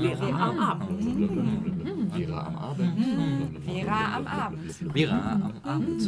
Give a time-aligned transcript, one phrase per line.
[0.00, 1.02] Vera am Abend.
[2.12, 2.98] Vera am Abend.
[3.64, 4.72] Vera am Abend.
[4.92, 6.02] Vera am Abend.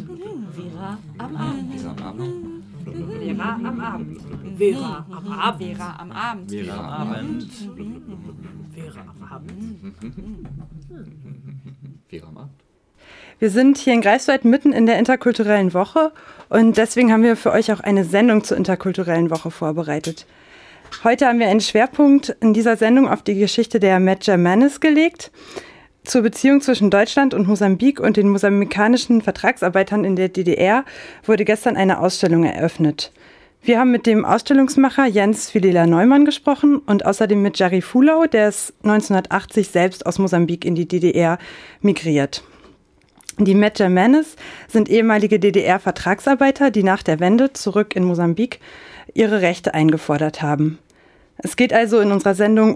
[0.56, 1.74] Vera am Abend.
[1.76, 2.40] Vera am Abend.
[2.88, 4.16] Vera am Abend.
[4.58, 5.71] Vera am Abend.
[5.71, 6.50] Vera am Abend.
[6.50, 7.53] Vera am Abend.
[8.75, 9.55] Vera am Abend.
[12.09, 12.69] Vera am Abend.
[13.39, 16.11] Wir sind hier in Greifswald mitten in der interkulturellen Woche
[16.49, 20.27] und deswegen haben wir für euch auch eine Sendung zur interkulturellen Woche vorbereitet.
[21.05, 25.30] Heute haben wir einen Schwerpunkt in dieser Sendung auf die Geschichte der Manis gelegt.
[26.02, 30.84] Zur Beziehung zwischen Deutschland und Mosambik und den mosambikanischen Vertragsarbeitern in der DDR
[31.25, 33.12] wurde gestern eine Ausstellung eröffnet.
[33.62, 38.48] Wir haben mit dem Ausstellungsmacher Jens Philela Neumann gesprochen und außerdem mit Jerry Fulau, der
[38.48, 41.39] ist 1980 selbst aus Mosambik in die DDR
[41.80, 42.42] migriert.
[43.39, 44.34] Die Manis
[44.67, 48.59] sind ehemalige DDR-Vertragsarbeiter, die nach der Wende zurück in Mosambik
[49.15, 50.80] ihre Rechte eingefordert haben.
[51.38, 52.74] Es geht also in unserer Sendung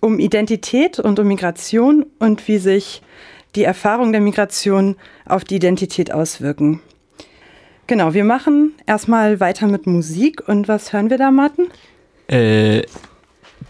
[0.00, 3.02] um Identität und um Migration und wie sich
[3.54, 6.80] die Erfahrung der Migration auf die Identität auswirken.
[7.86, 10.48] Genau, wir machen erstmal weiter mit Musik.
[10.48, 11.68] Und was hören wir da, Martin?
[12.28, 12.82] Äh,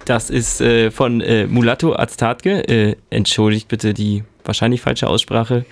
[0.04, 2.68] das ist äh, von äh, Mulatto Aztatke.
[2.68, 5.64] Äh, entschuldigt bitte die wahrscheinlich falsche Aussprache.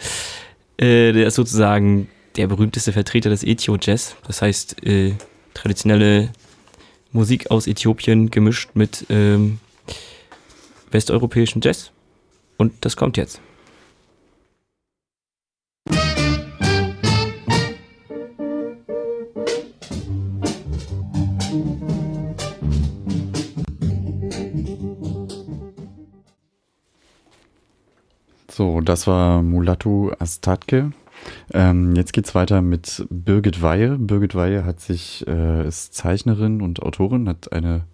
[0.76, 4.16] Äh, der ist sozusagen der berühmteste Vertreter des Ethio-Jazz.
[4.26, 5.12] Das heißt, äh,
[5.54, 6.30] traditionelle
[7.12, 9.60] Musik aus Äthiopien gemischt mit ähm,
[10.90, 11.90] westeuropäischem Jazz.
[12.56, 13.40] Und das kommt jetzt.
[28.50, 30.92] So, das war Mulatu Astatke
[31.52, 33.98] ähm, jetzt es weiter mit Birgit Weihe.
[33.98, 37.84] Birgit Weihe hat sich, äh, ist Zeichnerin und Autorin, hat eine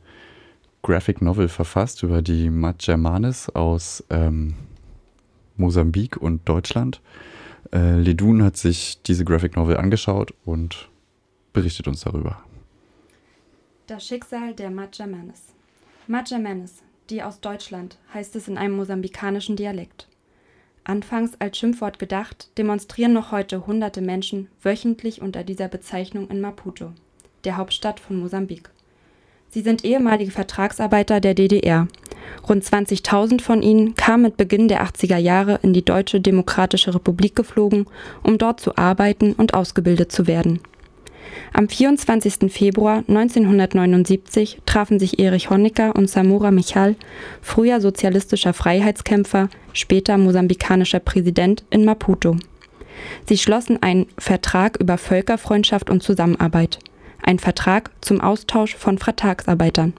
[0.83, 4.55] Graphic Novel verfasst über die Majermanes aus ähm,
[5.57, 7.01] Mosambik und Deutschland.
[7.73, 10.89] Äh, Ledun hat sich diese Graphic Novel angeschaut und
[11.53, 12.43] berichtet uns darüber.
[13.87, 15.55] Das Schicksal der Majermanes.
[16.07, 20.09] Majermanes, die aus Deutschland, heißt es in einem mosambikanischen Dialekt.
[20.89, 26.93] Anfangs als Schimpfwort gedacht, demonstrieren noch heute hunderte Menschen wöchentlich unter dieser Bezeichnung in Maputo,
[27.45, 28.71] der Hauptstadt von Mosambik.
[29.51, 31.89] Sie sind ehemalige Vertragsarbeiter der DDR.
[32.49, 37.37] Rund 20.000 von ihnen kamen mit Beginn der 80er Jahre in die Deutsche Demokratische Republik
[37.37, 37.85] geflogen,
[38.23, 40.59] um dort zu arbeiten und ausgebildet zu werden
[41.53, 42.53] am 24.
[42.53, 46.97] Februar 1979 trafen sich Erich Honecker und Samora Michal,
[47.41, 52.37] früher sozialistischer Freiheitskämpfer, später mosambikanischer Präsident, in Maputo.
[53.27, 56.79] Sie schlossen einen Vertrag über Völkerfreundschaft und Zusammenarbeit,
[57.23, 59.95] ein Vertrag zum Austausch von Vertragsarbeitern.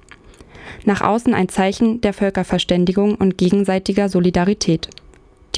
[0.85, 4.89] Nach außen ein Zeichen der Völkerverständigung und gegenseitiger Solidarität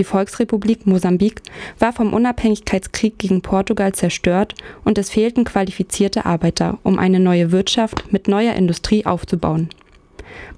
[0.01, 1.43] die Volksrepublik Mosambik
[1.77, 8.11] war vom Unabhängigkeitskrieg gegen Portugal zerstört und es fehlten qualifizierte Arbeiter, um eine neue Wirtschaft
[8.11, 9.69] mit neuer Industrie aufzubauen.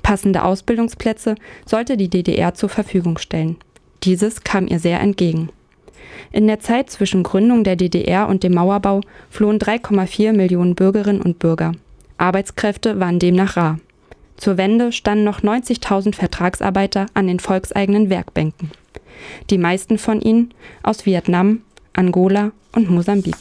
[0.01, 3.57] Passende Ausbildungsplätze sollte die DDR zur Verfügung stellen.
[4.03, 5.49] Dieses kam ihr sehr entgegen.
[6.31, 11.37] In der Zeit zwischen Gründung der DDR und dem Mauerbau flohen 3,4 Millionen Bürgerinnen und
[11.39, 11.73] Bürger.
[12.17, 13.79] Arbeitskräfte waren demnach rar.
[14.37, 18.71] Zur Wende standen noch 90.000 Vertragsarbeiter an den volkseigenen Werkbänken
[19.49, 20.53] die meisten von ihnen
[20.83, 21.61] aus Vietnam,
[21.93, 23.37] Angola und Mosambik.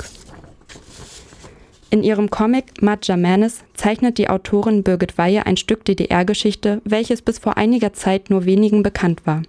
[1.91, 7.59] In ihrem Comic Manes zeichnet die Autorin Birgit Weihe ein Stück DDR-Geschichte, welches bis vor
[7.59, 9.43] einiger Zeit nur wenigen bekannt war.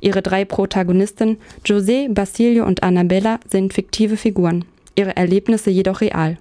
[0.00, 1.36] Ihre drei Protagonisten,
[1.66, 4.64] José, Basilio und Annabella, sind fiktive Figuren,
[4.94, 6.38] ihre Erlebnisse jedoch real.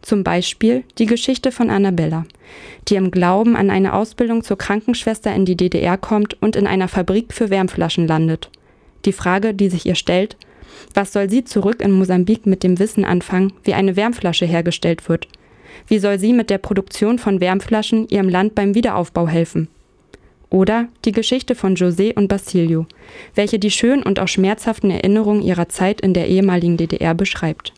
[0.00, 2.24] Zum Beispiel die Geschichte von Annabella,
[2.86, 6.86] die im Glauben an eine Ausbildung zur Krankenschwester in die DDR kommt und in einer
[6.88, 8.48] Fabrik für Wärmflaschen landet.
[9.08, 10.36] Die Frage, die sich ihr stellt,
[10.92, 15.28] was soll sie zurück in Mosambik mit dem Wissen anfangen, wie eine Wärmflasche hergestellt wird?
[15.86, 19.68] Wie soll sie mit der Produktion von Wärmflaschen ihrem Land beim Wiederaufbau helfen?
[20.50, 22.84] Oder die Geschichte von José und Basilio,
[23.34, 27.72] welche die schönen und auch schmerzhaften Erinnerungen ihrer Zeit in der ehemaligen DDR beschreibt,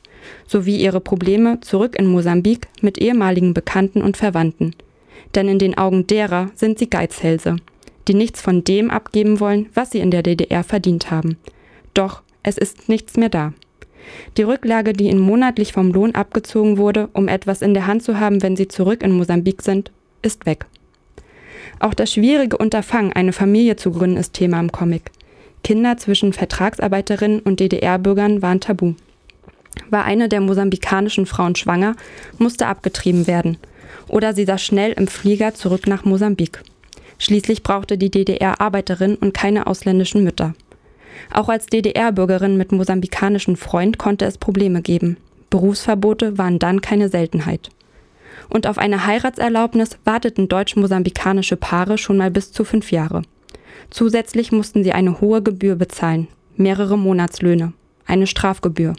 [0.49, 4.75] sowie ihre Probleme zurück in Mosambik mit ehemaligen Bekannten und Verwandten.
[5.37, 7.55] Denn in den Augen derer sind sie Geizhälse
[8.10, 11.36] die nichts von dem abgeben wollen, was sie in der DDR verdient haben.
[11.94, 13.52] Doch es ist nichts mehr da.
[14.36, 18.18] Die Rücklage, die ihnen monatlich vom Lohn abgezogen wurde, um etwas in der Hand zu
[18.18, 19.92] haben, wenn sie zurück in Mosambik sind,
[20.22, 20.66] ist weg.
[21.78, 25.12] Auch das schwierige Unterfangen, eine Familie zu gründen, ist Thema im Comic.
[25.62, 28.94] Kinder zwischen Vertragsarbeiterinnen und DDR-Bürgern waren tabu.
[29.88, 31.94] War eine der mosambikanischen Frauen schwanger,
[32.38, 33.56] musste abgetrieben werden.
[34.08, 36.60] Oder sie saß schnell im Flieger zurück nach Mosambik.
[37.20, 40.55] Schließlich brauchte die DDR Arbeiterinnen und keine ausländischen Mütter.
[41.32, 45.19] Auch als DDR-Bürgerin mit mosambikanischem Freund konnte es Probleme geben.
[45.50, 47.69] Berufsverbote waren dann keine Seltenheit.
[48.49, 53.20] Und auf eine Heiratserlaubnis warteten deutsch-mosambikanische Paare schon mal bis zu fünf Jahre.
[53.90, 56.26] Zusätzlich mussten sie eine hohe Gebühr bezahlen,
[56.56, 57.75] mehrere Monatslöhne,
[58.06, 58.94] eine Strafgebühr.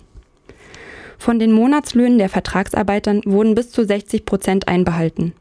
[1.17, 5.33] Von den Monatslöhnen der Vertragsarbeitern wurden bis zu 60 Prozent einbehalten.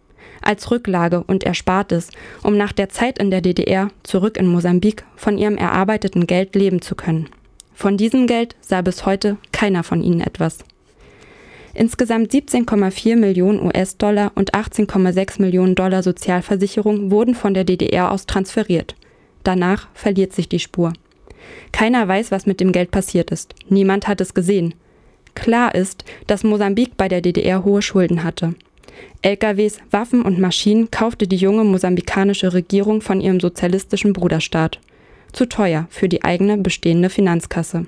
[0.42, 2.08] Als Rücklage und Erspartes,
[2.42, 6.82] um nach der Zeit in der DDR zurück in Mosambik von ihrem erarbeiteten Geld leben
[6.82, 7.28] zu können.
[7.74, 10.58] Von diesem Geld sah bis heute keiner von ihnen etwas.
[11.72, 18.96] Insgesamt 17,4 Millionen US-Dollar und 18,6 Millionen Dollar Sozialversicherung wurden von der DDR aus transferiert.
[19.44, 20.92] Danach verliert sich die Spur.
[21.72, 23.54] Keiner weiß, was mit dem Geld passiert ist.
[23.68, 24.74] Niemand hat es gesehen.
[25.34, 28.54] Klar ist, dass Mosambik bei der DDR hohe Schulden hatte.
[29.22, 34.80] LKWs, Waffen und Maschinen kaufte die junge mosambikanische Regierung von ihrem sozialistischen Bruderstaat.
[35.32, 37.86] Zu teuer für die eigene bestehende Finanzkasse.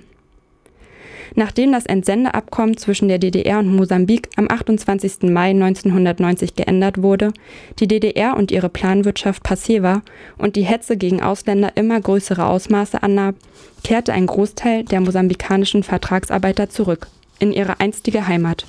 [1.35, 5.23] Nachdem das Entsendeabkommen zwischen der DDR und Mosambik am 28.
[5.31, 7.33] Mai 1990 geändert wurde,
[7.79, 10.03] die DDR und ihre Planwirtschaft passé war
[10.37, 13.35] und die Hetze gegen Ausländer immer größere Ausmaße annahm,
[13.83, 17.09] kehrte ein Großteil der mosambikanischen Vertragsarbeiter zurück
[17.39, 18.67] in ihre einstige Heimat.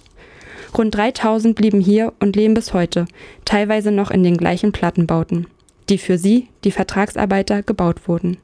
[0.78, 3.06] Rund 3000 blieben hier und leben bis heute,
[3.46, 5.48] teilweise noch in den gleichen Plattenbauten,
[5.90, 8.38] die für sie, die Vertragsarbeiter, gebaut wurden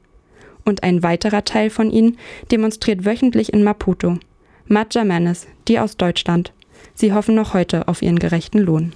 [0.64, 2.16] und ein weiterer Teil von ihnen
[2.50, 4.18] demonstriert wöchentlich in Maputo.
[4.66, 6.52] Madja Manes, die aus Deutschland.
[6.94, 8.92] Sie hoffen noch heute auf ihren gerechten Lohn.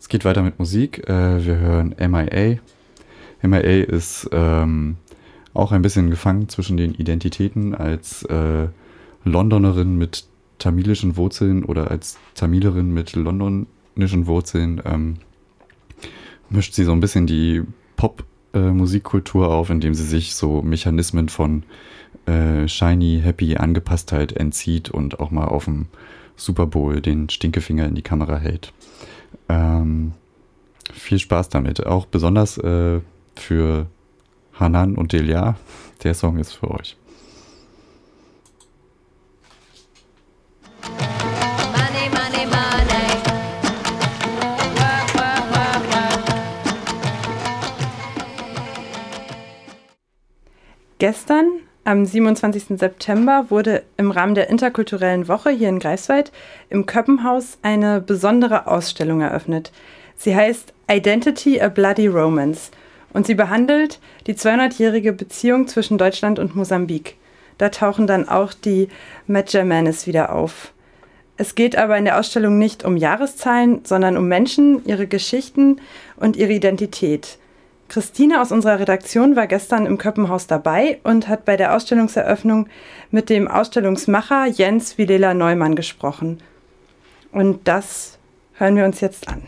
[0.00, 1.08] Es geht weiter mit Musik.
[1.08, 2.58] Äh, wir hören MIA.
[3.42, 4.96] MIA ist ähm,
[5.54, 8.66] auch ein bisschen gefangen zwischen den Identitäten als äh,
[9.24, 10.24] Londonerin mit
[10.58, 14.82] tamilischen Wurzeln oder als Tamilerin mit londonischen Wurzeln.
[14.84, 15.16] Ähm,
[16.50, 17.62] mischt sie so ein bisschen die
[17.96, 18.70] Pop- äh,
[19.34, 21.64] auf, indem sie sich so Mechanismen von
[22.26, 25.86] äh, shiny, happy Angepasstheit entzieht und auch mal auf dem
[26.36, 28.72] Super Bowl den Stinkefinger in die Kamera hält.
[29.48, 30.12] Ähm,
[30.92, 31.86] viel Spaß damit.
[31.86, 33.00] Auch besonders äh,
[33.34, 33.86] für
[34.54, 35.56] Hanan und Delia.
[36.04, 36.96] Der Song ist für euch.
[50.98, 52.76] Gestern, am 27.
[52.76, 56.32] September, wurde im Rahmen der interkulturellen Woche hier in Greifswald
[56.70, 59.70] im Köppenhaus eine besondere Ausstellung eröffnet.
[60.16, 62.72] Sie heißt Identity a Bloody Romance
[63.12, 67.16] und sie behandelt die 200-jährige Beziehung zwischen Deutschland und Mosambik.
[67.58, 68.88] Da tauchen dann auch die
[69.28, 70.72] Medjamanes wieder auf.
[71.36, 75.80] Es geht aber in der Ausstellung nicht um Jahreszahlen, sondern um Menschen, ihre Geschichten
[76.16, 77.38] und ihre Identität.
[77.88, 82.68] Christine aus unserer Redaktion war gestern im Köppenhaus dabei und hat bei der Ausstellungseröffnung
[83.10, 86.38] mit dem Ausstellungsmacher Jens Vilela Neumann gesprochen.
[87.32, 88.18] Und das
[88.54, 89.42] hören wir uns jetzt an.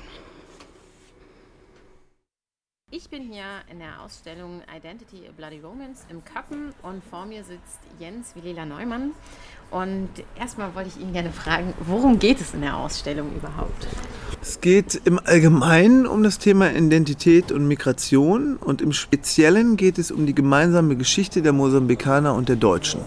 [2.93, 7.45] Ich bin hier in der Ausstellung Identity a Bloody Romance im Köppen und vor mir
[7.45, 9.13] sitzt Jens Vilela Neumann.
[9.71, 13.87] Und erstmal wollte ich ihn gerne fragen, worum geht es in der Ausstellung überhaupt?
[14.43, 20.11] Es geht im Allgemeinen um das Thema Identität und Migration und im Speziellen geht es
[20.11, 23.03] um die gemeinsame Geschichte der Mosambikaner und der Deutschen.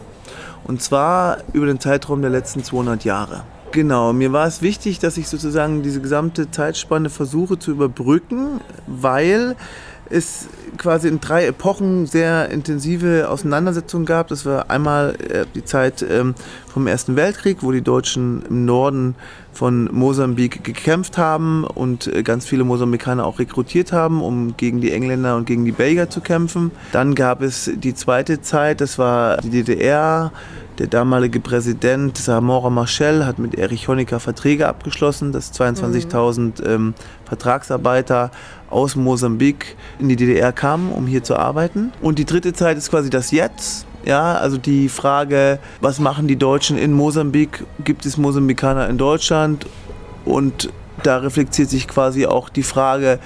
[0.63, 3.44] Und zwar über den Zeitraum der letzten 200 Jahre.
[3.74, 9.56] Genau, mir war es wichtig, dass ich sozusagen diese gesamte Zeitspanne versuche zu überbrücken, weil
[10.12, 14.27] es quasi in drei Epochen sehr intensive Auseinandersetzungen gab.
[14.27, 16.36] Das war einmal äh, die Zeit ähm,
[16.72, 19.15] vom Ersten Weltkrieg, wo die Deutschen im Norden
[19.53, 24.92] von Mosambik gekämpft haben und äh, ganz viele Mosambikaner auch rekrutiert haben, um gegen die
[24.92, 26.70] Engländer und gegen die Belgier zu kämpfen.
[26.92, 30.32] Dann gab es die zweite Zeit, das war die DDR.
[30.80, 36.53] Der damalige Präsident Samora Machel hat mit Erich Honecker Verträge abgeschlossen, dass 22.000 mhm.
[36.65, 36.94] ähm,
[37.25, 38.32] Vertragsarbeiter
[38.72, 41.92] aus Mosambik in die DDR kamen, um hier zu arbeiten.
[42.01, 43.86] Und die dritte Zeit ist quasi das Jetzt.
[44.03, 47.63] Ja, also die Frage, was machen die Deutschen in Mosambik?
[47.84, 49.68] Gibt es Mosambikaner in Deutschland?
[50.25, 50.70] Und
[51.03, 53.20] da reflektiert sich quasi auch die Frage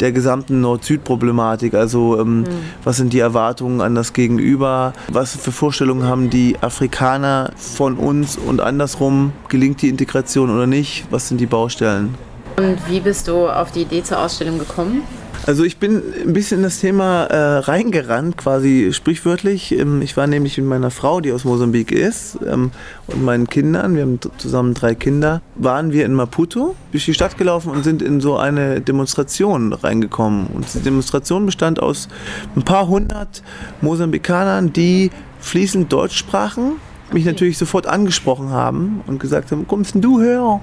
[0.00, 1.74] der gesamten Nord-Süd-Problematik.
[1.74, 2.46] Also ähm, mhm.
[2.84, 4.92] was sind die Erwartungen an das Gegenüber?
[5.08, 9.32] Was für Vorstellungen haben die Afrikaner von uns und andersrum?
[9.48, 11.06] Gelingt die Integration oder nicht?
[11.10, 12.14] Was sind die Baustellen?
[12.56, 15.02] Und wie bist du auf die Idee zur Ausstellung gekommen?
[15.44, 19.72] Also ich bin ein bisschen in das Thema äh, reingerannt, quasi sprichwörtlich.
[19.72, 22.70] Ähm, ich war nämlich mit meiner Frau, die aus Mosambik ist, ähm,
[23.06, 27.38] und meinen Kindern, wir haben zusammen drei Kinder, waren wir in Maputo durch die Stadt
[27.38, 30.46] gelaufen und sind in so eine Demonstration reingekommen.
[30.48, 32.08] Und die Demonstration bestand aus
[32.56, 33.42] ein paar hundert
[33.80, 36.72] Mosambikanern, die fließend Deutsch sprachen,
[37.12, 40.60] mich natürlich sofort angesprochen haben und gesagt haben, kommst denn du her?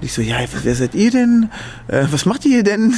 [0.00, 1.50] Und ich so, ja, wer seid ihr denn?
[1.86, 2.94] Äh, was macht ihr denn?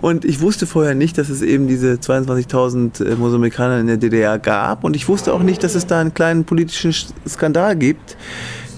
[0.00, 4.38] Und ich wusste vorher nicht, dass es eben diese 22.000 äh, Mosambikaner in der DDR
[4.38, 4.84] gab.
[4.84, 6.94] Und ich wusste auch nicht, dass es da einen kleinen politischen
[7.28, 8.16] Skandal gibt.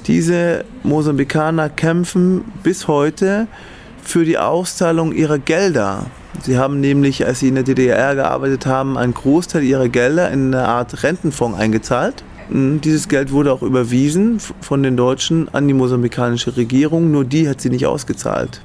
[0.06, 3.47] Diese Mosambikaner kämpfen bis heute
[4.02, 6.06] für die Auszahlung ihrer Gelder.
[6.45, 10.54] Sie haben nämlich, als sie in der DDR gearbeitet haben, einen Großteil ihrer Gelder in
[10.54, 12.25] eine Art Rentenfonds eingezahlt.
[12.50, 17.48] Hm, dieses Geld wurde auch überwiesen von den Deutschen an die mosambikanische Regierung, nur die
[17.48, 18.60] hat sie nicht ausgezahlt.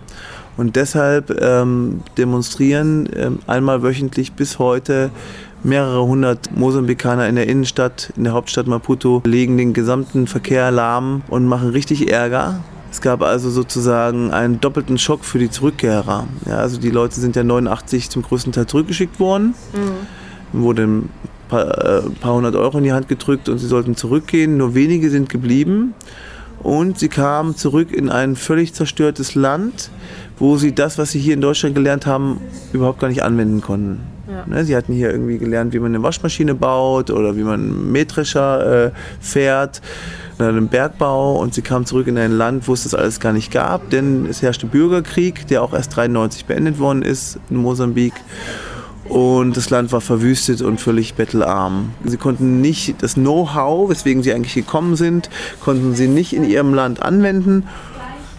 [0.58, 5.10] Und deshalb ähm, demonstrieren ähm, einmal wöchentlich bis heute
[5.64, 11.22] mehrere hundert Mosambikaner in der Innenstadt, in der Hauptstadt Maputo, legen den gesamten Verkehr lahm
[11.30, 12.60] und machen richtig Ärger.
[12.92, 16.28] Es gab also sozusagen einen doppelten Schock für die Zurückkehrer.
[16.46, 19.54] Ja, also die Leute sind ja 89 zum größten Teil zurückgeschickt worden.
[19.74, 20.62] Mhm.
[20.62, 21.04] Wurde
[21.52, 24.58] paar, äh, paar hundert Euro in die Hand gedrückt und sie sollten zurückgehen.
[24.58, 25.94] Nur wenige sind geblieben.
[26.64, 29.90] Und sie kamen zurück in ein völlig zerstörtes Land,
[30.38, 32.40] wo sie das, was sie hier in Deutschland gelernt haben,
[32.72, 34.02] überhaupt gar nicht anwenden konnten.
[34.30, 34.46] Ja.
[34.46, 37.92] Ne, sie hatten hier irgendwie gelernt, wie man eine Waschmaschine baut oder wie man einen
[37.92, 39.82] Mähdrescher äh, fährt
[40.38, 43.34] oder einen Bergbau und sie kamen zurück in ein Land, wo es das alles gar
[43.34, 48.14] nicht gab, denn es herrschte Bürgerkrieg, der auch erst 93 beendet worden ist in Mosambik
[49.12, 51.90] und das Land war verwüstet und völlig bettelarm.
[52.06, 56.74] Sie konnten nicht das Know-how, weswegen sie eigentlich gekommen sind, konnten sie nicht in ihrem
[56.74, 57.68] Land anwenden.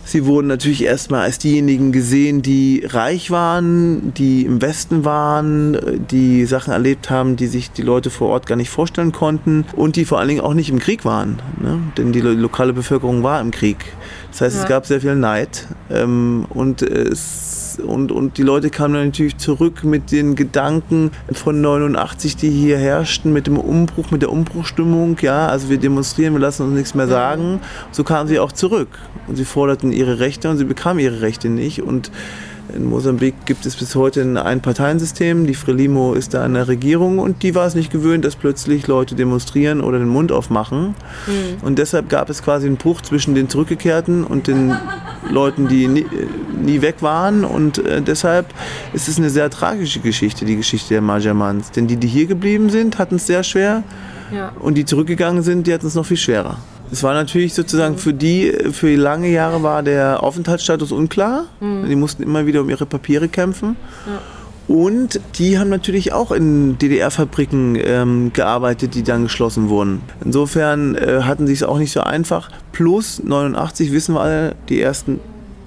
[0.04, 6.46] Sie wurden natürlich erstmal als diejenigen gesehen, die reich waren, die im Westen waren, die
[6.46, 10.06] Sachen erlebt haben, die sich die Leute vor Ort gar nicht vorstellen konnten und die
[10.06, 11.40] vor allen Dingen auch nicht im Krieg waren.
[11.60, 11.78] Ne?
[11.98, 13.76] Denn die lokale Bevölkerung war im Krieg.
[14.32, 14.62] Das heißt, ja.
[14.62, 19.84] es gab sehr viel Neid ähm, und es und, und die Leute kamen natürlich zurück
[19.84, 25.16] mit den Gedanken von 89, die hier herrschten, mit dem Umbruch, mit der Umbruchstimmung.
[25.20, 27.60] Ja, also wir demonstrieren, wir lassen uns nichts mehr sagen.
[27.90, 28.88] So kamen sie auch zurück
[29.26, 31.82] und sie forderten ihre Rechte und sie bekamen ihre Rechte nicht.
[31.82, 32.10] Und
[32.74, 35.46] in Mosambik gibt es bis heute ein Einparteiensystem.
[35.46, 38.86] Die Frelimo ist da an der Regierung und die war es nicht gewöhnt, dass plötzlich
[38.86, 40.94] Leute demonstrieren oder den Mund aufmachen.
[41.26, 41.64] Mhm.
[41.64, 44.76] Und deshalb gab es quasi einen Bruch zwischen den Zurückgekehrten und den
[45.28, 46.06] Leuten, die nie,
[46.60, 47.44] nie weg waren.
[47.44, 48.46] Und äh, deshalb
[48.92, 51.70] ist es eine sehr tragische Geschichte, die Geschichte der Majamans.
[51.72, 53.82] Denn die, die hier geblieben sind, hatten es sehr schwer.
[54.34, 54.52] Ja.
[54.58, 56.56] Und die zurückgegangen sind, die hatten es noch viel schwerer.
[56.92, 61.46] Es war natürlich sozusagen für die, für lange Jahre war der Aufenthaltsstatus unklar.
[61.58, 61.88] Mhm.
[61.88, 63.76] Die mussten immer wieder um ihre Papiere kämpfen.
[64.06, 64.20] Ja.
[64.68, 70.02] Und die haben natürlich auch in DDR-Fabriken ähm, gearbeitet, die dann geschlossen wurden.
[70.22, 72.50] Insofern äh, hatten sie es auch nicht so einfach.
[72.72, 75.18] Plus 89 wissen wir alle, die ersten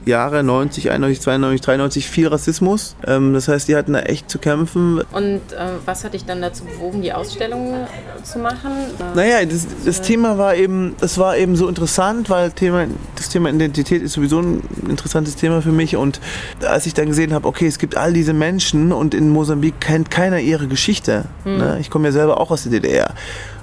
[0.06, 2.96] Jahre, 90, 91, 92, 93, viel Rassismus.
[3.06, 5.02] Ähm, das heißt, die hatten da echt zu kämpfen.
[5.12, 7.88] Und äh, was hat dich dann dazu bewogen, die Ausstellung
[8.24, 8.72] zu machen?
[9.16, 12.86] Naja, das, das Thema war eben, das war eben so interessant, weil Thema,
[13.16, 15.96] das Thema Identität ist sowieso ein interessantes Thema für mich.
[15.96, 16.20] Und
[16.66, 20.12] als ich dann gesehen habe, okay, es gibt all diese Menschen und in Mosambik kennt
[20.12, 21.26] keiner ihre Geschichte.
[21.44, 21.58] Mhm.
[21.58, 21.78] Ne?
[21.82, 23.14] Ich komme ja selber auch aus der DDR.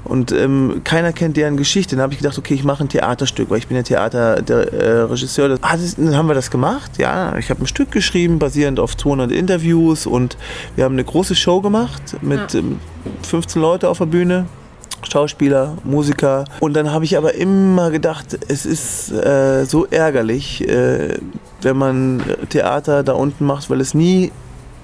[0.04, 1.97] Und ähm, keiner kennt deren Geschichte.
[1.97, 5.50] Dann habe ich gedacht, okay, ich mache ein Theaterstück, weil ich bin ja Theaterregisseur.
[5.50, 6.99] Äh, ah, dann haben wir das gemacht.
[6.99, 10.37] Ja, ich habe ein Stück geschrieben, basierend auf 200 Interviews und
[10.76, 12.61] wir haben eine große Show gemacht mit ja.
[12.61, 12.80] ähm,
[13.23, 14.47] 15 Leute auf der Bühne.
[15.11, 16.44] Schauspieler, Musiker.
[16.61, 21.18] Und dann habe ich aber immer gedacht, es ist äh, so ärgerlich, äh,
[21.61, 24.30] wenn man Theater da unten macht, weil es nie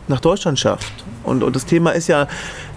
[0.09, 0.93] nach Deutschland schafft.
[1.29, 2.27] Und, und das Thema ist ja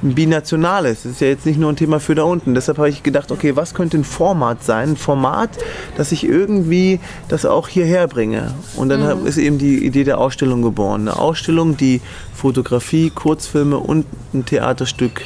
[0.03, 1.03] ein binationales.
[1.03, 2.53] Das ist ja jetzt nicht nur ein Thema für da unten.
[2.53, 4.89] Deshalb habe ich gedacht, okay, was könnte ein Format sein?
[4.89, 5.57] Ein Format,
[5.97, 8.53] dass ich irgendwie das auch hierher bringe.
[8.75, 9.25] Und dann mhm.
[9.25, 11.07] ist eben die Idee der Ausstellung geboren.
[11.07, 12.01] Eine Ausstellung, die
[12.33, 15.21] Fotografie, Kurzfilme und ein Theaterstück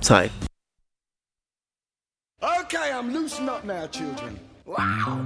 [0.00, 0.34] zeigt.
[2.40, 4.38] Okay, I'm loosen up now, children.
[4.66, 5.24] Wow.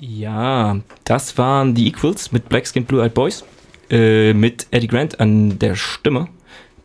[0.00, 3.44] Ja, das waren die Equals mit Black Skin Blue Eyed Boys.
[3.90, 6.28] Äh, mit Eddie Grant an der Stimme.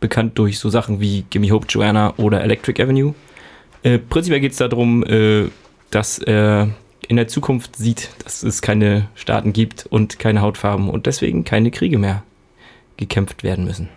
[0.00, 3.14] Bekannt durch so Sachen wie Gimme Hope Joanna oder Electric Avenue.
[3.82, 5.46] Äh, prinzipiell geht es darum, äh,
[5.90, 6.68] dass er
[7.08, 11.70] in der Zukunft sieht, dass es keine Staaten gibt und keine Hautfarben und deswegen keine
[11.70, 12.22] Kriege mehr
[12.98, 13.88] gekämpft werden müssen.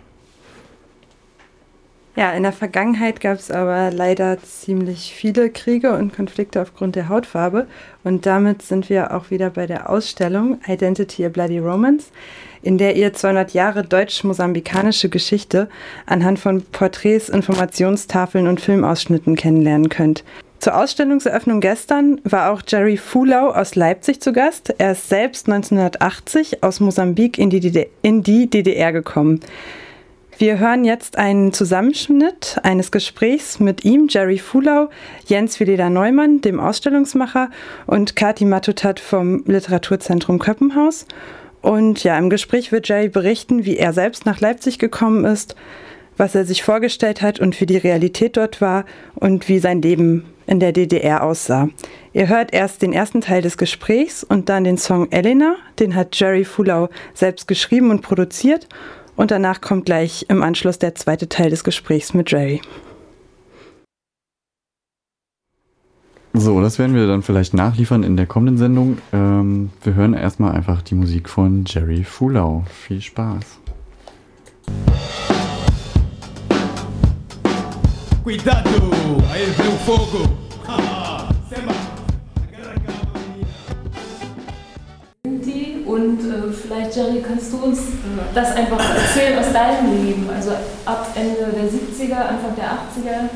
[2.20, 7.08] Ja, in der Vergangenheit gab es aber leider ziemlich viele Kriege und Konflikte aufgrund der
[7.08, 7.66] Hautfarbe.
[8.04, 12.08] Und damit sind wir auch wieder bei der Ausstellung Identity a Bloody Romance,
[12.60, 15.70] in der ihr 200 Jahre deutsch-mosambikanische Geschichte
[16.04, 20.22] anhand von Porträts, Informationstafeln und Filmausschnitten kennenlernen könnt.
[20.58, 24.74] Zur Ausstellungseröffnung gestern war auch Jerry Fulau aus Leipzig zu Gast.
[24.76, 29.40] Er ist selbst 1980 aus Mosambik in die, DDR, in die DDR gekommen.
[30.40, 34.88] Wir hören jetzt einen Zusammenschnitt eines Gesprächs mit ihm, Jerry Fulau,
[35.26, 37.50] Jens Willeder Neumann, dem Ausstellungsmacher,
[37.86, 41.04] und Kati Matutat vom Literaturzentrum Köppenhaus.
[41.60, 45.56] Und ja, im Gespräch wird Jerry berichten, wie er selbst nach Leipzig gekommen ist,
[46.16, 50.24] was er sich vorgestellt hat und wie die Realität dort war und wie sein Leben
[50.46, 51.68] in der DDR aussah.
[52.14, 56.18] Ihr hört erst den ersten Teil des Gesprächs und dann den Song Elena, den hat
[56.18, 58.68] Jerry Fulau selbst geschrieben und produziert
[59.16, 62.60] und danach kommt gleich im Anschluss der zweite Teil des Gesprächs mit Jerry.
[66.32, 68.98] So, das werden wir dann vielleicht nachliefern in der kommenden Sendung.
[69.12, 72.64] Ähm, wir hören erstmal einfach die Musik von Jerry Fulau.
[72.86, 73.58] Viel Spaß.
[78.22, 78.90] Cuidado,
[79.32, 80.50] aí vem o fogo.
[85.86, 86.20] Und
[86.94, 87.78] Jerry, kannst du uns
[88.34, 90.28] das einfach erzählen aus deinem Leben?
[90.34, 90.50] Also
[90.84, 93.28] ab Ende der 70er, Anfang der 80er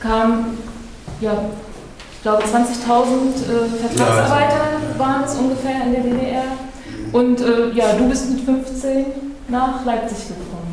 [0.00, 0.58] kamen,
[1.20, 1.32] ja,
[2.12, 4.60] ich glaube 20.000 äh, Vertragsarbeiter
[4.98, 6.44] waren es ungefähr in der DDR.
[7.12, 9.06] Und äh, ja, du bist mit 15
[9.48, 10.66] nach Leipzig gekommen.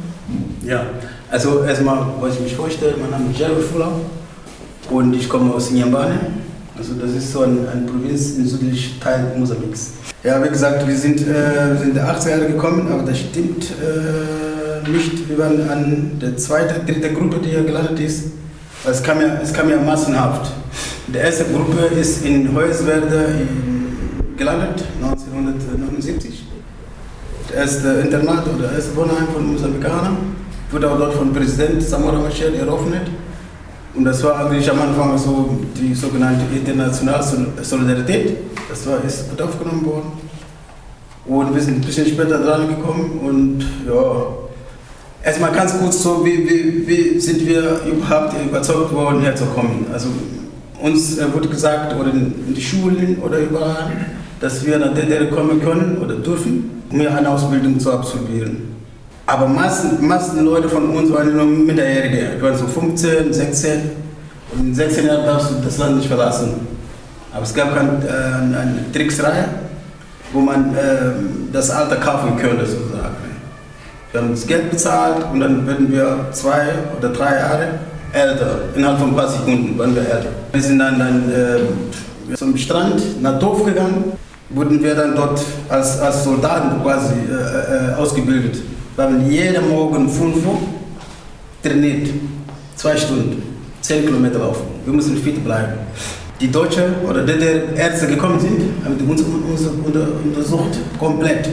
[0.66, 0.86] Ja,
[1.30, 3.92] also erstmal wollte ich mich vorstellen, mein Name ist Jerry Fuller
[4.90, 6.43] und ich komme aus Nyambane.
[6.75, 9.92] Also das ist so eine ein Provinz im südlichen Teil Mosambiks.
[10.24, 13.65] Ja, wie gesagt, wir sind, äh, sind in der 80er Jahre gekommen, aber das stimmt
[13.65, 15.30] äh, nicht.
[15.30, 18.32] Wir waren an der zweiten, dritten Gruppe, die hier gelandet ist.
[18.89, 20.51] Es kam ja, es kam ja massenhaft.
[21.08, 23.48] Die erste Gruppe ist in Heuswerde
[24.36, 26.44] gelandet, 1979.
[27.48, 30.18] Das erste Internat oder das erste Wohnheim von Mosambikanern
[30.72, 33.03] wurde auch dort von Präsident Samora Machel eröffnet.
[33.96, 37.24] Und das war eigentlich am Anfang so die sogenannte internationale
[37.62, 38.38] Solidarität.
[38.68, 40.12] Das war, ist gut aufgenommen worden.
[41.25, 44.25] Und wir sind ein bisschen später dran gekommen und ja,
[45.24, 49.86] erstmal ganz kurz so, wie, wie, wie sind wir überhaupt überzeugt worden, herzukommen.
[49.94, 50.10] Also
[50.82, 53.92] uns wurde gesagt, oder in die Schulen oder überall,
[54.42, 58.73] dass wir nach DDR kommen können oder dürfen, um hier eine Ausbildung zu absolvieren.
[59.25, 63.92] Aber Massen, Massen Leute von uns waren nur Minderjährige, die waren so 15, 16.
[64.51, 66.68] Und in 16 Jahren darfst du das Land nicht verlassen.
[67.33, 69.46] Aber es gab eine, äh, eine Tricksreihe,
[70.33, 71.14] wo man äh,
[71.51, 73.16] das Alter kaufen könnte, sozusagen.
[74.12, 77.68] Wir haben das Geld bezahlt und dann werden wir zwei oder drei Jahre
[78.12, 78.59] älter.
[78.75, 80.29] Innerhalb von ein paar Sekunden waren wir älter.
[80.51, 84.14] Wir sind dann, dann äh, zum Strand nach Dorf gegangen,
[84.50, 88.57] wurden wir dann dort als, als Soldaten quasi äh, äh ausgebildet.
[88.96, 90.60] Wir haben jeden Morgen 5 Uhr
[91.64, 92.10] trainiert,
[92.75, 93.42] zwei Stunden,
[93.82, 94.66] 10 Kilometer laufen.
[94.86, 95.74] Wir müssen fit bleiben.
[96.40, 99.68] Die Deutschen oder die, die Ärzte gekommen sind, haben uns, uns
[100.24, 101.50] untersucht, komplett.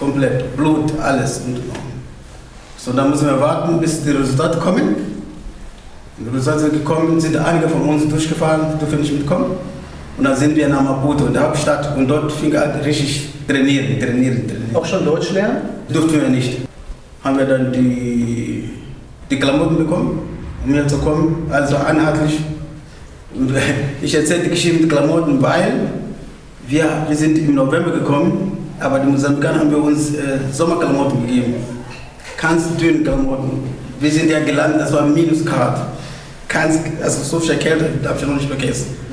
[0.00, 1.42] Komplett, Blut, alles.
[2.78, 4.96] So, dann müssen wir warten, bis die Resultate kommen.
[6.16, 9.56] Die Resultate sind gekommen, sind einige von uns durchgefahren, dürfen nicht mitkommen.
[10.16, 14.46] Und dann sind wir nach Maputo, der Hauptstadt, und dort fing an richtig trainieren, trainieren,
[14.46, 14.74] trainieren.
[14.74, 15.56] Auch schon Deutsch lernen?
[15.88, 16.60] Durften wir nicht.
[17.22, 18.70] Haben wir dann die,
[19.30, 20.20] die Klamotten bekommen,
[20.64, 22.38] um hier zu kommen, also einheitlich.
[23.34, 23.52] Und
[24.02, 25.88] ich erzähle die Geschichte mit Klamotten, weil
[26.68, 31.54] wir, wir sind im November gekommen, aber die Mosambikaner haben wir uns äh, Sommerklamotten gegeben.
[32.40, 33.64] Ganz dünne Klamotten.
[33.98, 35.86] Wir sind ja gelandet, das war Minusgrad.
[36.48, 39.03] Ganz, also so viel Kälte darf ich noch nicht vergessen.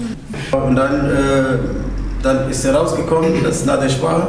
[0.51, 1.57] Und dann, äh,
[2.21, 4.27] dann ist herausgekommen, dass nach der Sprache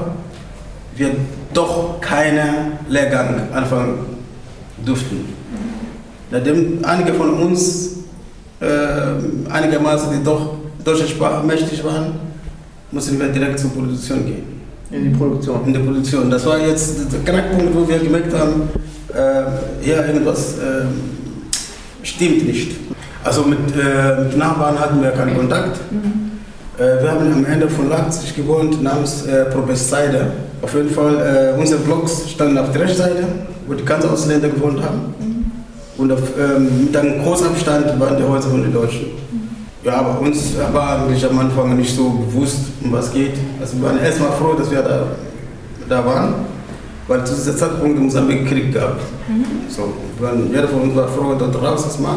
[0.97, 1.11] wir
[1.53, 3.99] doch keinen Lehrgang anfangen
[4.85, 5.35] durften.
[6.31, 7.97] Nachdem einige von uns
[8.61, 8.67] äh,
[9.51, 10.55] einigermaßen die doch
[10.85, 12.15] deutsche Sprache mächtig waren,
[12.91, 14.45] mussten wir direkt zur Produktion gehen.
[14.91, 15.67] In die Produktion?
[15.67, 16.31] In die Produktion.
[16.31, 18.69] Das war jetzt der Knackpunkt, wo wir gemerkt haben,
[19.15, 20.85] äh, ja, irgendwas äh,
[22.03, 22.77] stimmt nicht.
[23.25, 25.79] Also mit, äh, mit Nachbarn hatten wir keinen Kontakt.
[25.91, 26.33] Mhm.
[26.79, 30.33] Äh, wir haben am Ende von Leipzig gewohnt, namens äh, Probestseide.
[30.61, 33.25] Auf jeden Fall, äh, unsere Blogs standen auf der rechten Seite,
[33.67, 35.15] wo die ganzen Ausländer gewohnt haben.
[35.21, 35.45] Mhm.
[35.99, 39.07] Und auf, ähm, mit einem Großabstand waren die Häuser von den Deutschen.
[39.07, 39.49] Mhm.
[39.85, 43.35] Ja, aber uns war eigentlich am Anfang nicht so bewusst, um was geht.
[43.61, 45.07] Also wir waren erstmal froh, dass wir da,
[45.89, 46.35] da waren.
[47.09, 48.97] weil zu dieser Zeitpunkt in Mosambik Krieg gab.
[49.29, 49.45] Mhm.
[49.69, 52.17] So, weil jeder von uns war froh, dort raus ist mal.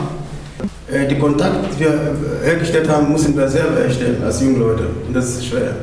[0.91, 4.83] Äh, Die Kontakte, die wir hergestellt haben, mussten wir selber herstellen als junge Leute.
[5.07, 5.75] Und das ist schwer.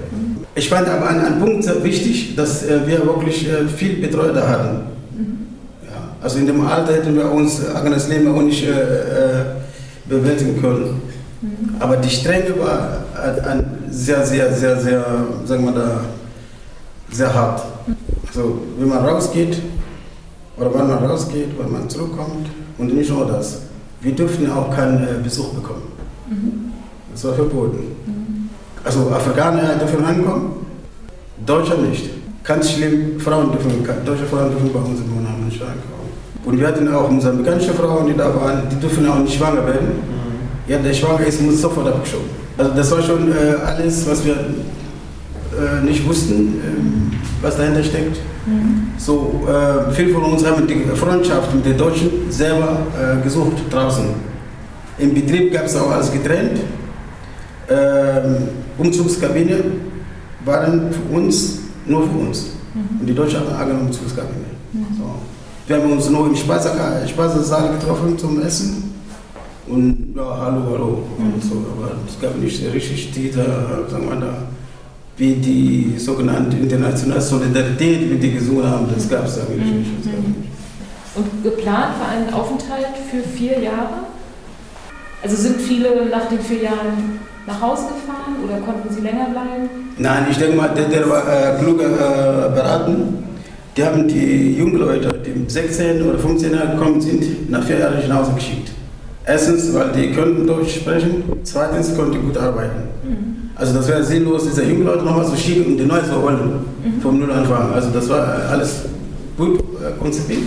[0.55, 4.33] Ich fand aber einen, einen Punkt sehr wichtig, dass äh, wir wirklich äh, viel Betreuer
[4.33, 4.81] da hatten.
[5.85, 9.45] Ja, also in dem Alter hätten wir uns äh, eigenes Leben auch nicht äh, äh,
[10.07, 11.03] bewältigen können.
[11.81, 15.05] Aber die Strenge war äh, sehr, sehr, sehr, sehr,
[15.47, 16.01] sagen wir da,
[17.11, 17.63] sehr hart.
[18.29, 19.57] Also wenn man rausgeht,
[20.57, 22.47] oder wann man rausgeht, wann man zurückkommt
[22.79, 23.63] und nicht nur das.
[24.03, 25.83] Wir durften auch keinen äh, Besuch bekommen.
[27.13, 28.51] Das war verboten.
[28.85, 30.53] Also Afrikaner dürfen reinkommen,
[31.47, 32.11] Deutsche nicht.
[32.43, 35.93] Ganz schlimm, Frauen dürfen, deutsche Frauen dürfen bei uns im Wohnheim nicht reinkommen.
[36.45, 40.03] Und wir hatten auch mosambikanische Frauen, die da waren, die dürfen auch nicht schwanger werden.
[40.67, 42.27] Ja, der schwanger ist, muss sofort abgeschoben.
[42.59, 47.13] Also das war schon äh, alles, was wir äh, nicht wussten, ähm,
[47.43, 48.19] was dahinter steckt.
[48.99, 54.07] So, äh, viele von uns haben die Freundschaft mit den Deutschen selber äh, gesucht draußen.
[54.99, 56.61] Im Betrieb gab es auch alles getrennt.
[57.69, 59.63] Ähm, Umzugskabine
[60.45, 62.51] waren für uns, nur für uns.
[63.01, 64.47] Und die Deutschen hatten eine Umzugskabine.
[64.97, 65.05] So.
[65.67, 68.95] Wir haben uns nur im Speisesaal Speisesaal getroffen zum Essen.
[69.67, 71.03] Und ja, hallo, hallo.
[71.19, 71.65] Und so.
[71.77, 73.45] Aber es gab nicht richtig diese,
[73.89, 74.35] sagen wir da,
[75.17, 80.05] wie die sogenannte internationale Solidarität, wie die gesungen haben, das gab es eigentlich nicht.
[80.05, 80.53] Gab's nicht.
[81.15, 84.07] Und geplant war ein Aufenthalt für vier Jahre?
[85.23, 89.69] Also sind viele nach den vier Jahren nach Hause gefahren oder konnten sie länger bleiben?
[89.99, 91.85] Nein, ich denke mal, der, der war äh, klug äh,
[92.55, 93.25] beraten.
[93.77, 97.79] Die haben die jungen Leute, die mit 16 oder 15 Jahren gekommen sind, nach vier
[97.79, 98.71] Jahren nach Hause geschickt.
[99.25, 102.89] Erstens, weil die könnten Deutsch sprechen, zweitens konnten die gut arbeiten.
[103.55, 106.65] Also das wäre sinnlos, diese jungen Leute nochmal zu schicken und die neu zu holen,
[107.01, 107.73] vom Null anfangen.
[107.73, 108.87] Also das war alles
[109.37, 110.43] gut äh, konzipiert.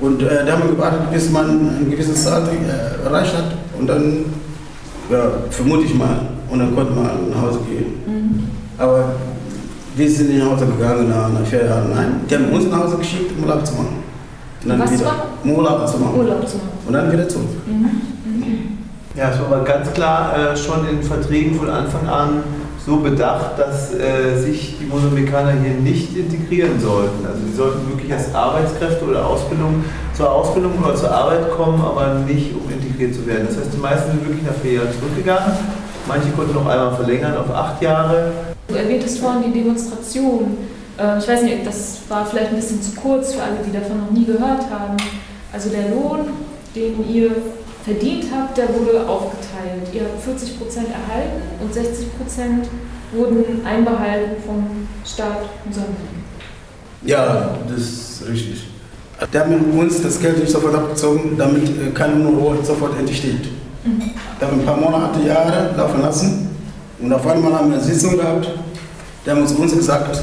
[0.00, 3.86] Und äh, da haben wir gewartet, bis man ein gewisses Alter äh, erreicht hat und
[3.86, 4.24] dann,
[5.10, 6.20] ja, vermute ich mal,
[6.50, 8.48] und dann konnte man nach Hause gehen.
[8.78, 9.14] Aber
[9.96, 11.90] wir sind nach Hause gegangen nach, nach vier Jahren.
[11.94, 14.05] Nein, die haben uns nach Hause geschickt, um Urlaub zu machen.
[14.66, 15.12] Und dann Was wieder,
[15.44, 16.18] zu Urlaub zu machen.
[16.18, 16.70] Urlaub zu machen.
[16.88, 17.46] Und dann wieder zurück.
[19.14, 22.42] Ja, es war aber ganz klar äh, schon in den Verträgen von Anfang an
[22.84, 27.24] so bedacht, dass äh, sich die Mosambikaner hier nicht integrieren sollten.
[27.24, 32.14] Also sie sollten wirklich als Arbeitskräfte oder Ausbildung zur Ausbildung oder zur Arbeit kommen, aber
[32.26, 33.46] nicht um integriert zu werden.
[33.46, 35.52] Das heißt, die meisten sind wirklich nach vier Jahren zurückgegangen.
[36.08, 38.32] Manche konnten noch einmal verlängern auf acht Jahre.
[38.66, 40.56] Du erwähntest vorhin die Demonstration.
[40.98, 43.98] Äh, Ich weiß nicht, das war vielleicht ein bisschen zu kurz für alle, die davon
[44.00, 44.96] noch nie gehört haben.
[45.52, 46.20] Also der Lohn,
[46.74, 47.30] den ihr
[47.84, 49.88] verdient habt, der wurde aufgeteilt.
[49.92, 52.66] Ihr habt 40 Prozent erhalten und 60 Prozent
[53.12, 55.96] wurden einbehalten vom Staat Mosambik.
[57.04, 58.66] Ja, das ist richtig.
[59.32, 63.48] Die haben uns das Geld nicht sofort abgezogen, damit äh, keine Unruhe sofort entsteht.
[64.40, 66.48] Da haben wir ein paar Monate, Jahre laufen lassen
[67.00, 68.50] und auf einmal haben wir eine Sitzung gehabt.
[69.24, 70.22] Die haben uns gesagt,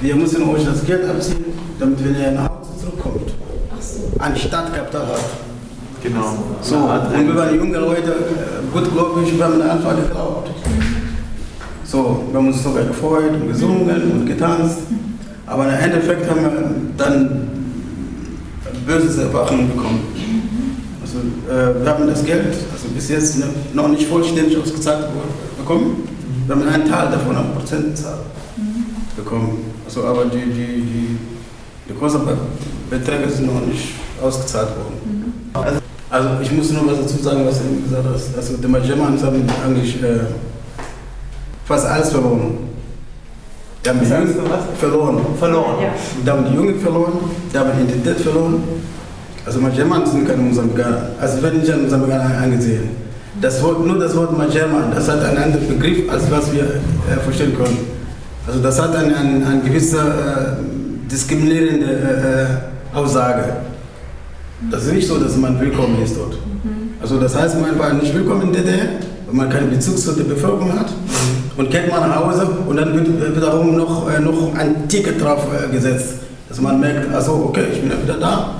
[0.00, 1.44] wir müssen euch das Geld abziehen,
[1.78, 3.32] damit wenn ihr nach Hause zurückkommt.
[4.18, 5.20] Anstatt Kapital hat.
[6.02, 6.36] Genau.
[6.62, 10.50] So, und wir waren junge Leute, äh, gutgläubig, wir haben einfach geglaubt.
[11.84, 14.78] So, wir haben uns sogar gefreut und gesungen und getanzt.
[15.46, 17.48] Aber im Endeffekt haben wir dann
[18.86, 20.00] böses Erwachen bekommen.
[21.02, 21.18] Also,
[21.52, 23.38] äh, wir haben das Geld, also bis jetzt
[23.74, 25.06] noch nicht vollständig ausgezahlt
[25.58, 26.08] bekommen.
[26.46, 28.18] Wir haben einen Teil davon an Prozentzahl
[29.18, 29.58] bekommen.
[29.84, 31.18] Also, aber die, die, die,
[31.88, 32.36] die großen Be-
[32.90, 35.32] Beträge sind noch nicht ausgezahlt worden.
[35.52, 38.36] Also, also ich muss nur was dazu sagen, was du gesagt hast.
[38.36, 40.20] Also die Germans haben eigentlich äh,
[41.66, 42.58] fast alles verloren.
[43.84, 44.36] Die haben die Jugend
[44.78, 45.18] verloren.
[45.38, 45.76] Verloren.
[46.24, 47.12] Die haben die Jugend verloren,
[47.52, 48.62] die haben die Identität verloren.
[49.46, 51.10] Also Majerman sind keine Mosambikaner.
[51.20, 52.90] Also werden nicht als Mosambikaner angesehen.
[53.40, 57.20] Das Wort, nur das Wort Majerman, das hat einen anderen Begriff, als was wir äh,
[57.22, 57.97] verstehen können.
[58.48, 61.86] Also das hat eine, eine, eine gewisse äh, diskriminierende
[62.94, 63.44] äh, Aussage.
[64.70, 66.38] Das ist nicht so, dass man willkommen ist dort.
[67.00, 68.86] Also das heißt, man war nicht willkommen in der DDR,
[69.26, 70.92] weil man keinen Bezug zu der Bevölkerung hat.
[71.58, 75.20] Und geht man nach Hause und dann wird äh, wiederum noch, äh, noch ein Ticket
[75.22, 76.14] drauf äh, gesetzt.
[76.48, 78.54] Dass man merkt, also okay, ich bin ja wieder da,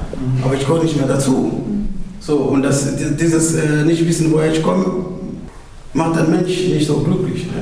[0.45, 1.63] aber ich komme nicht mehr dazu.
[2.21, 4.85] So, und das, di- dieses äh, nicht wissen, woher ich komme,
[5.95, 7.47] macht den Mensch nicht so glücklich.
[7.47, 7.53] Ne?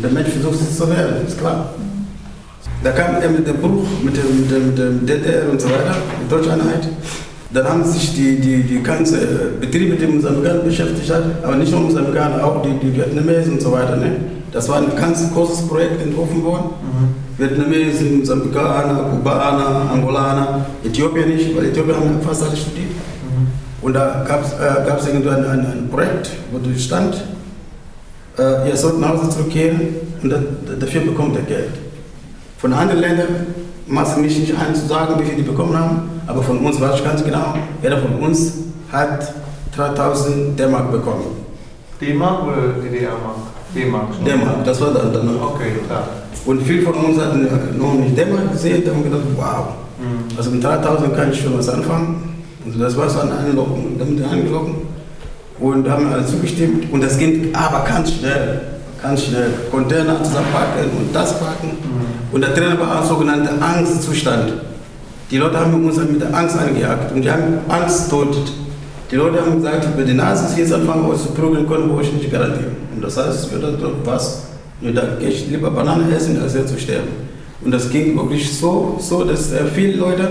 [0.00, 1.74] Und der Mensch versucht es zu werden, ist klar.
[2.82, 6.32] Da kam er mit dem Bruch, mit dem, dem, dem DDR und so weiter, mit
[6.32, 6.88] Deutscheinheit.
[7.52, 9.18] Dann haben sich die, die, die ganze
[9.60, 13.72] Betriebe, die Mosambikaner beschäftigt hat, aber nicht nur Mosambikaner, auch die, die Vietnamesen und so
[13.72, 13.96] weiter.
[13.96, 14.12] Ne?
[14.50, 16.70] Das war ein ganz großes Projekt entworfen worden.
[17.36, 22.92] Vietnamesen, Mosambikaner, Kubaner, Angolaner, Äthiopier nicht, weil Äthiopier haben fast alle studiert.
[23.82, 27.22] Und da gab es äh, gab's irgendwann ein, ein Projekt, wo du stand,
[28.38, 29.80] äh, ihr sollt nach Hause zurückkehren
[30.22, 30.38] und da,
[30.78, 31.70] dafür bekommt ihr Geld.
[32.58, 33.28] Von anderen Ländern
[33.86, 36.96] maße mich nicht ein zu sagen, wie viel die bekommen haben, aber von uns weiß
[36.96, 38.52] ich ganz genau, jeder von uns
[38.92, 39.32] hat
[39.76, 41.24] 3000 D-Mark bekommen.
[42.00, 43.36] D-Mark oder DDR-Mark?
[43.74, 44.24] D-Mark schon.
[44.24, 45.42] D-Mark, das war dann danach.
[45.54, 46.08] Okay, klar.
[46.46, 47.46] Und viele von uns hatten
[47.78, 49.66] noch nicht D-Mark gesehen, haben gedacht, wow,
[50.00, 50.34] Mhm.
[50.34, 52.42] also mit 3000 kann ich schon was anfangen.
[52.66, 54.76] Also das war so ein Einloggen, damit eingeloggen.
[55.60, 56.90] Und da haben wir alle zugestimmt.
[56.90, 58.60] Und das ging aber ganz schnell,
[59.02, 59.50] ganz schnell.
[59.70, 61.76] Container zusammenpacken und das packen.
[62.32, 64.52] Und da drin war ein sogenannter Angstzustand.
[65.30, 68.52] Die Leute haben uns mit der Angst angejagt und die haben Angst totet.
[69.10, 72.00] Die Leute haben gesagt, über die Nase ist jetzt anfangen, euch zu prügeln können, wo
[72.00, 72.70] ich nicht garantiere.
[72.94, 74.44] Und das heißt, wir dachten, was?
[74.80, 77.08] Und da gehe ich lieber Banane essen, als hier zu sterben.
[77.62, 80.28] Und das ging wirklich so, so dass viele Leute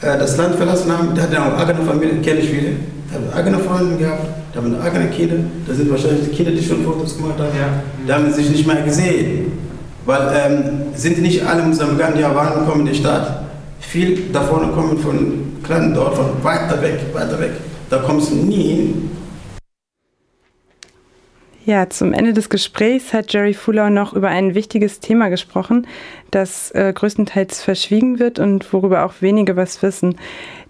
[0.00, 1.14] das Land verlassen haben.
[1.14, 2.72] Die hatten auch eigene Familie, kenne ich viele.
[3.08, 5.36] Die haben eigene Freunde gehabt, die haben eigene Kinder.
[5.66, 7.50] Das sind wahrscheinlich die Kinder, die schon Fotos gemacht haben.
[8.06, 9.52] Die haben sich nicht mehr gesehen.
[10.04, 13.44] Weil ähm, sind nicht alle Mosambikaner, die waren, kommen in die Stadt.
[13.80, 17.52] Viel davon kommen von kleinen Dörfern, weiter weg, weiter weg.
[17.90, 19.05] Da kommst du nie hin.
[21.66, 25.88] Ja, zum Ende des Gesprächs hat Jerry Fuller noch über ein wichtiges Thema gesprochen,
[26.30, 30.14] das äh, größtenteils verschwiegen wird und worüber auch wenige was wissen.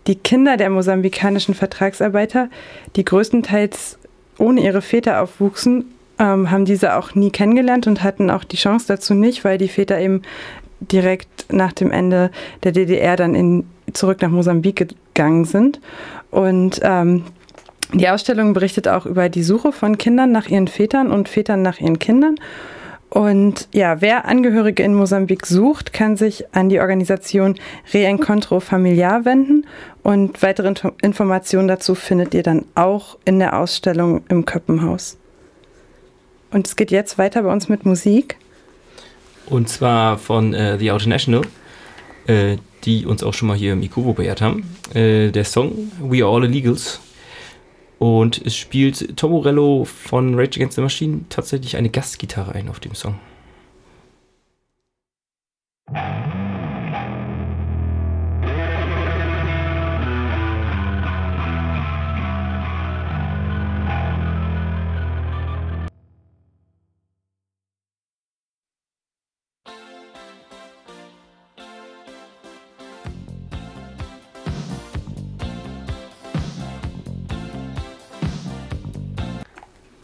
[0.06, 2.48] Die Kinder der mosambikanischen Vertragsarbeiter,
[2.96, 3.98] die größtenteils
[4.38, 5.84] ohne ihre Väter aufwuchsen,
[6.18, 9.68] ähm, haben diese auch nie kennengelernt und hatten auch die Chance dazu nicht, weil die
[9.68, 10.22] Väter eben
[10.80, 12.30] direkt nach dem Ende
[12.62, 15.78] der DDR dann in, zurück nach Mosambik gegangen sind.
[16.30, 17.24] Und ähm,
[17.92, 21.80] die Ausstellung berichtet auch über die Suche von Kindern nach ihren Vätern und Vätern nach
[21.80, 22.36] ihren Kindern.
[23.08, 27.54] Und ja, wer Angehörige in Mosambik sucht, kann sich an die Organisation
[27.94, 29.66] Reencontro Familiar wenden.
[30.02, 35.16] Und weitere Info Informationen dazu findet ihr dann auch in der Ausstellung im Köppenhaus.
[36.50, 38.36] Und es geht jetzt weiter bei uns mit Musik.
[39.46, 41.42] Und zwar von äh, The Outer National,
[42.26, 44.64] äh, die uns auch schon mal hier im Ikubo beehrt haben.
[44.94, 47.00] Äh, der Song We Are All Illegals.
[47.98, 52.80] Und es spielt Tom Morello von Rage Against the Machine tatsächlich eine Gastgitarre ein auf
[52.80, 53.18] dem Song.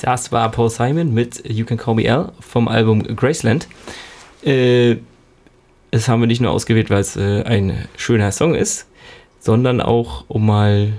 [0.03, 3.69] Das war Paul Simon mit You Can Call Me L vom Album Graceland.
[4.45, 4.97] Äh,
[5.93, 8.89] das haben wir nicht nur ausgewählt, weil es äh, ein schöner Song ist,
[9.39, 10.95] sondern auch, um mal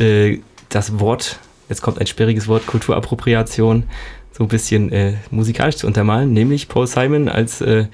[0.00, 1.38] äh, das Wort,
[1.68, 3.84] jetzt kommt ein sperriges Wort, Kulturappropriation,
[4.32, 6.32] so ein bisschen äh, musikalisch zu untermalen.
[6.32, 7.86] Nämlich Paul Simon als äh,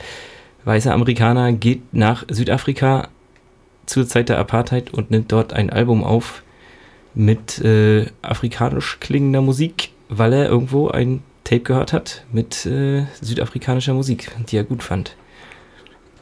[0.65, 3.09] weißer Amerikaner geht nach Südafrika
[3.85, 6.43] zur Zeit der Apartheid und nimmt dort ein Album auf
[7.15, 13.95] mit äh, afrikanisch klingender Musik, weil er irgendwo ein Tape gehört hat mit äh, südafrikanischer
[13.95, 15.17] Musik, die er gut fand.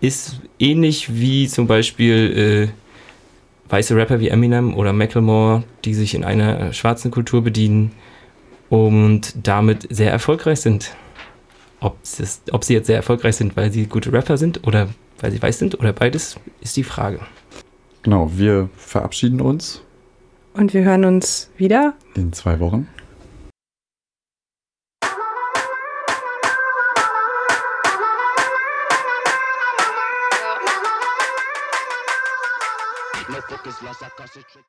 [0.01, 6.25] Ist ähnlich wie zum Beispiel äh, weiße Rapper wie Eminem oder Macklemore, die sich in
[6.25, 7.93] einer schwarzen Kultur bedienen
[8.69, 10.95] und damit sehr erfolgreich sind.
[11.81, 14.89] Ob, es, ob sie jetzt sehr erfolgreich sind, weil sie gute Rapper sind oder
[15.21, 17.21] weil sie weiß sind oder beides, ist die Frage.
[18.03, 19.83] Genau, wir verabschieden uns.
[20.55, 22.89] Und wir hören uns wieder in zwei Wochen.
[33.87, 34.65] lost that concentration.